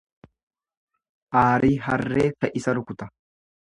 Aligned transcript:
Aarii 1.43 1.71
harree 1.87 2.29
fe'isa 2.43 2.79
rukuta. 2.83 3.15